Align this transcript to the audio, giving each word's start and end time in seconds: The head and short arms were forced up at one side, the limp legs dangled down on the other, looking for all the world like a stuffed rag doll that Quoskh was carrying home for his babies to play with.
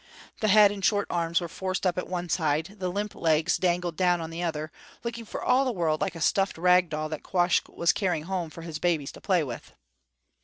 The 0.39 0.47
head 0.47 0.71
and 0.71 0.83
short 0.83 1.05
arms 1.11 1.41
were 1.41 1.47
forced 1.47 1.85
up 1.85 1.95
at 1.95 2.07
one 2.07 2.27
side, 2.27 2.77
the 2.79 2.89
limp 2.89 3.13
legs 3.13 3.57
dangled 3.57 3.97
down 3.97 4.19
on 4.19 4.31
the 4.31 4.41
other, 4.41 4.71
looking 5.03 5.25
for 5.25 5.43
all 5.43 5.63
the 5.63 5.71
world 5.71 6.01
like 6.01 6.15
a 6.15 6.21
stuffed 6.21 6.57
rag 6.57 6.89
doll 6.89 7.07
that 7.09 7.21
Quoskh 7.21 7.69
was 7.69 7.93
carrying 7.93 8.23
home 8.23 8.49
for 8.49 8.63
his 8.63 8.79
babies 8.79 9.11
to 9.11 9.21
play 9.21 9.43
with. 9.43 9.73